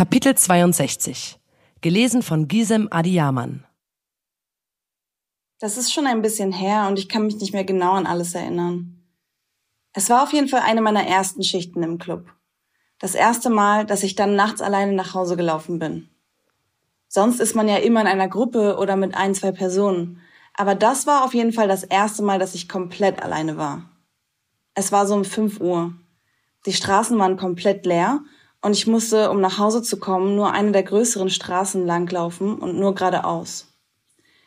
Kapitel 0.00 0.34
62 0.34 1.38
Gelesen 1.82 2.22
von 2.22 2.48
Gisem 2.48 2.88
Adiyaman 2.90 3.66
Das 5.58 5.76
ist 5.76 5.92
schon 5.92 6.06
ein 6.06 6.22
bisschen 6.22 6.52
her 6.52 6.86
und 6.88 6.98
ich 6.98 7.06
kann 7.06 7.26
mich 7.26 7.36
nicht 7.36 7.52
mehr 7.52 7.64
genau 7.64 7.92
an 7.92 8.06
alles 8.06 8.34
erinnern. 8.34 9.04
Es 9.92 10.08
war 10.08 10.22
auf 10.22 10.32
jeden 10.32 10.48
Fall 10.48 10.62
eine 10.62 10.80
meiner 10.80 11.06
ersten 11.06 11.42
Schichten 11.42 11.82
im 11.82 11.98
Club. 11.98 12.32
Das 12.98 13.14
erste 13.14 13.50
Mal, 13.50 13.84
dass 13.84 14.02
ich 14.02 14.14
dann 14.14 14.36
nachts 14.36 14.62
alleine 14.62 14.94
nach 14.94 15.12
Hause 15.12 15.36
gelaufen 15.36 15.78
bin. 15.78 16.08
Sonst 17.06 17.38
ist 17.38 17.54
man 17.54 17.68
ja 17.68 17.76
immer 17.76 18.00
in 18.00 18.06
einer 18.06 18.28
Gruppe 18.28 18.78
oder 18.78 18.96
mit 18.96 19.14
ein, 19.14 19.34
zwei 19.34 19.52
Personen. 19.52 20.22
Aber 20.54 20.74
das 20.74 21.06
war 21.06 21.26
auf 21.26 21.34
jeden 21.34 21.52
Fall 21.52 21.68
das 21.68 21.82
erste 21.84 22.22
Mal, 22.22 22.38
dass 22.38 22.54
ich 22.54 22.70
komplett 22.70 23.22
alleine 23.22 23.58
war. 23.58 23.90
Es 24.72 24.92
war 24.92 25.06
so 25.06 25.12
um 25.12 25.26
5 25.26 25.60
Uhr. 25.60 25.92
Die 26.64 26.72
Straßen 26.72 27.18
waren 27.18 27.36
komplett 27.36 27.84
leer 27.84 28.22
und 28.62 28.72
ich 28.72 28.86
musste, 28.86 29.30
um 29.30 29.40
nach 29.40 29.58
Hause 29.58 29.82
zu 29.82 29.98
kommen, 29.98 30.36
nur 30.36 30.52
eine 30.52 30.72
der 30.72 30.82
größeren 30.82 31.30
Straßen 31.30 31.86
langlaufen 31.86 32.58
und 32.58 32.78
nur 32.78 32.94
geradeaus. 32.94 33.68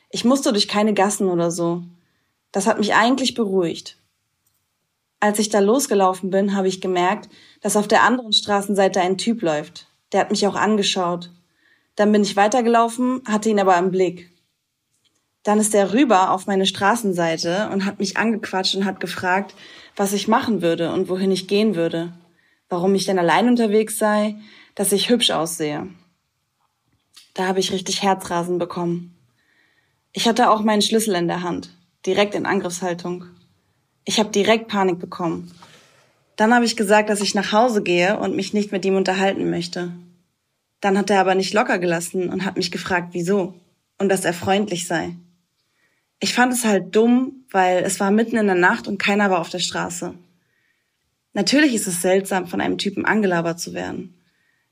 Ich 0.09 0.23
musste 0.23 0.51
durch 0.51 0.67
keine 0.67 0.93
Gassen 0.93 1.27
oder 1.27 1.49
so. 1.49 1.83
Das 2.51 2.67
hat 2.67 2.77
mich 2.77 2.93
eigentlich 2.93 3.33
beruhigt. 3.33 3.97
Als 5.19 5.39
ich 5.39 5.49
da 5.49 5.59
losgelaufen 5.59 6.29
bin, 6.29 6.55
habe 6.55 6.67
ich 6.67 6.81
gemerkt, 6.81 7.29
dass 7.61 7.77
auf 7.77 7.87
der 7.87 8.03
anderen 8.03 8.33
Straßenseite 8.33 9.01
ein 9.01 9.17
Typ 9.17 9.41
läuft. 9.41 9.87
Der 10.11 10.19
hat 10.19 10.29
mich 10.29 10.45
auch 10.45 10.55
angeschaut. 10.55 11.31
Dann 11.95 12.11
bin 12.11 12.21
ich 12.21 12.35
weitergelaufen, 12.35 13.21
hatte 13.27 13.49
ihn 13.49 13.59
aber 13.59 13.77
im 13.77 13.89
Blick. 13.89 14.29
Dann 15.41 15.59
ist 15.59 15.73
er 15.73 15.93
rüber 15.93 16.31
auf 16.31 16.45
meine 16.45 16.65
Straßenseite 16.65 17.69
und 17.73 17.85
hat 17.85 17.99
mich 17.99 18.17
angequatscht 18.17 18.75
und 18.75 18.85
hat 18.85 18.99
gefragt, 18.99 19.55
was 19.95 20.13
ich 20.13 20.27
machen 20.27 20.61
würde 20.61 20.91
und 20.91 21.09
wohin 21.09 21.31
ich 21.31 21.47
gehen 21.47 21.75
würde 21.75 22.13
warum 22.73 22.95
ich 22.95 23.05
denn 23.05 23.19
allein 23.19 23.47
unterwegs 23.47 23.97
sei, 23.97 24.35
dass 24.75 24.91
ich 24.91 25.09
hübsch 25.09 25.31
aussehe. 25.31 25.87
Da 27.33 27.47
habe 27.47 27.59
ich 27.59 27.71
richtig 27.71 28.01
Herzrasen 28.01 28.57
bekommen. 28.57 29.15
Ich 30.11 30.27
hatte 30.27 30.49
auch 30.49 30.61
meinen 30.61 30.81
Schlüssel 30.81 31.15
in 31.15 31.27
der 31.27 31.43
Hand, 31.43 31.69
direkt 32.05 32.35
in 32.35 32.45
Angriffshaltung. 32.45 33.25
Ich 34.05 34.19
habe 34.19 34.29
direkt 34.29 34.67
Panik 34.67 34.99
bekommen. 34.99 35.51
Dann 36.35 36.53
habe 36.53 36.65
ich 36.65 36.75
gesagt, 36.75 37.09
dass 37.09 37.21
ich 37.21 37.35
nach 37.35 37.51
Hause 37.51 37.83
gehe 37.83 38.19
und 38.19 38.35
mich 38.35 38.53
nicht 38.53 38.71
mit 38.71 38.83
ihm 38.85 38.95
unterhalten 38.95 39.49
möchte. 39.49 39.91
Dann 40.81 40.97
hat 40.97 41.09
er 41.09 41.21
aber 41.21 41.35
nicht 41.35 41.53
locker 41.53 41.79
gelassen 41.79 42.29
und 42.29 42.43
hat 42.43 42.57
mich 42.57 42.71
gefragt, 42.71 43.09
wieso 43.11 43.53
und 43.97 44.09
dass 44.09 44.25
er 44.25 44.33
freundlich 44.33 44.87
sei. 44.87 45.15
Ich 46.19 46.33
fand 46.33 46.53
es 46.53 46.65
halt 46.65 46.95
dumm, 46.95 47.45
weil 47.51 47.83
es 47.83 47.99
war 47.99 48.11
mitten 48.11 48.37
in 48.37 48.47
der 48.47 48.55
Nacht 48.55 48.87
und 48.87 48.97
keiner 48.97 49.29
war 49.29 49.39
auf 49.39 49.49
der 49.49 49.59
Straße. 49.59 50.13
Natürlich 51.33 51.73
ist 51.73 51.87
es 51.87 52.01
seltsam, 52.01 52.47
von 52.47 52.61
einem 52.61 52.77
Typen 52.77 53.05
angelabert 53.05 53.59
zu 53.59 53.73
werden. 53.73 54.15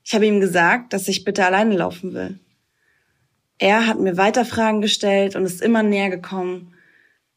Ich 0.04 0.14
habe 0.14 0.26
ihm 0.26 0.40
gesagt, 0.40 0.92
dass 0.92 1.08
ich 1.08 1.24
bitte 1.24 1.44
alleine 1.44 1.76
laufen 1.76 2.14
will. 2.14 2.38
Er 3.58 3.86
hat 3.86 4.00
mir 4.00 4.16
weiter 4.16 4.44
Fragen 4.44 4.80
gestellt 4.80 5.36
und 5.36 5.44
ist 5.44 5.62
immer 5.62 5.82
näher 5.82 6.10
gekommen. 6.10 6.74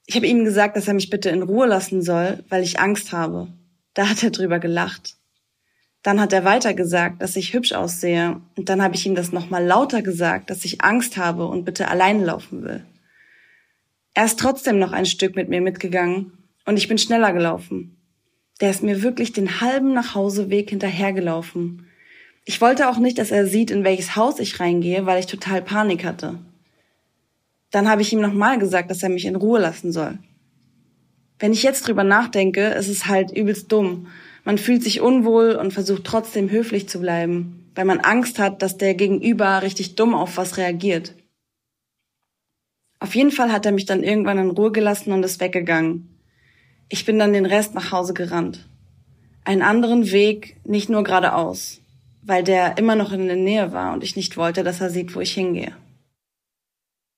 Ich 0.07 0.15
habe 0.15 0.27
ihm 0.27 0.45
gesagt, 0.45 0.75
dass 0.75 0.87
er 0.87 0.93
mich 0.93 1.09
bitte 1.09 1.29
in 1.29 1.43
Ruhe 1.43 1.67
lassen 1.67 2.01
soll, 2.01 2.43
weil 2.49 2.63
ich 2.63 2.79
Angst 2.79 3.11
habe. 3.11 3.47
Da 3.93 4.09
hat 4.09 4.23
er 4.23 4.31
drüber 4.31 4.59
gelacht. 4.59 5.17
Dann 6.03 6.21
hat 6.21 6.33
er 6.33 6.45
weiter 6.45 6.75
gesagt, 6.75 7.21
dass 7.21 7.35
ich 7.35 7.53
hübsch 7.53 7.73
aussehe, 7.73 8.39
und 8.55 8.69
dann 8.69 8.83
habe 8.83 8.93
ich 8.93 9.05
ihm 9.07 9.15
das 9.15 9.31
nochmal 9.31 9.65
lauter 9.65 10.03
gesagt, 10.03 10.51
dass 10.51 10.63
ich 10.63 10.81
Angst 10.81 11.17
habe 11.17 11.47
und 11.47 11.65
bitte 11.65 11.87
alleine 11.87 12.23
laufen 12.23 12.63
will. 12.63 12.85
Er 14.13 14.25
ist 14.25 14.39
trotzdem 14.39 14.77
noch 14.77 14.91
ein 14.91 15.07
Stück 15.07 15.35
mit 15.35 15.49
mir 15.49 15.61
mitgegangen, 15.61 16.31
und 16.65 16.77
ich 16.77 16.87
bin 16.87 16.99
schneller 16.99 17.33
gelaufen. 17.33 17.94
Der 18.61 18.69
ist 18.69 18.83
mir 18.83 19.01
wirklich 19.01 19.33
den 19.33 19.59
halben 19.59 19.93
Nachhauseweg 19.93 20.69
hinterhergelaufen. 20.69 21.87
Ich 22.45 22.61
wollte 22.61 22.89
auch 22.89 22.97
nicht, 22.97 23.17
dass 23.17 23.31
er 23.31 23.47
sieht, 23.47 23.71
in 23.71 23.83
welches 23.83 24.15
Haus 24.15 24.39
ich 24.39 24.59
reingehe, 24.59 25.05
weil 25.05 25.19
ich 25.19 25.25
total 25.25 25.61
Panik 25.61 26.05
hatte. 26.05 26.39
Dann 27.71 27.89
habe 27.89 28.01
ich 28.01 28.13
ihm 28.13 28.21
nochmal 28.21 28.57
gesagt, 28.59 28.89
dass 28.89 29.03
er 29.03 29.09
mich 29.09 29.25
in 29.25 29.35
Ruhe 29.35 29.59
lassen 29.59 29.91
soll. 29.91 30.19
Wenn 31.39 31.51
ich 31.51 31.63
jetzt 31.63 31.87
drüber 31.87 32.03
nachdenke, 32.03 32.67
ist 32.67 32.87
es 32.87 33.07
halt 33.07 33.31
übelst 33.31 33.71
dumm. 33.71 34.07
Man 34.45 34.57
fühlt 34.57 34.83
sich 34.83 35.01
unwohl 35.01 35.55
und 35.55 35.73
versucht 35.73 36.05
trotzdem 36.05 36.49
höflich 36.49 36.87
zu 36.87 37.01
bleiben, 37.01 37.69
weil 37.75 37.83
man 37.83 37.99
Angst 37.99 38.39
hat, 38.39 38.61
dass 38.61 38.77
der 38.77 38.93
Gegenüber 38.93 39.61
richtig 39.61 39.95
dumm 39.95 40.13
auf 40.13 40.37
was 40.37 40.55
reagiert. 40.55 41.13
Auf 42.99 43.15
jeden 43.15 43.31
Fall 43.31 43.51
hat 43.51 43.65
er 43.65 43.73
mich 43.73 43.85
dann 43.85 44.03
irgendwann 44.03 44.37
in 44.37 44.51
Ruhe 44.51 44.71
gelassen 44.71 45.11
und 45.11 45.23
ist 45.23 45.41
weggegangen. 45.41 46.14
Ich 46.87 47.05
bin 47.05 47.17
dann 47.17 47.33
den 47.33 47.45
Rest 47.45 47.73
nach 47.73 47.91
Hause 47.91 48.13
gerannt. 48.13 48.67
Einen 49.43 49.61
anderen 49.61 50.11
Weg, 50.11 50.57
nicht 50.65 50.89
nur 50.89 51.03
geradeaus, 51.03 51.81
weil 52.21 52.43
der 52.43 52.77
immer 52.77 52.95
noch 52.95 53.11
in 53.11 53.27
der 53.27 53.35
Nähe 53.35 53.71
war 53.71 53.93
und 53.93 54.03
ich 54.03 54.15
nicht 54.15 54.37
wollte, 54.37 54.63
dass 54.63 54.81
er 54.81 54.89
sieht, 54.89 55.15
wo 55.15 55.19
ich 55.19 55.33
hingehe. 55.33 55.75